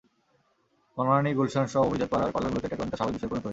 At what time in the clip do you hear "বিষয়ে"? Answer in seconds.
3.17-3.31